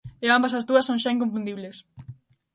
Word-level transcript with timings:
E 0.25 0.27
ambas 0.29 0.53
as 0.53 0.67
dúas 0.69 0.87
son 0.89 1.01
xa 1.03 1.13
inconfundibles. 1.15 1.77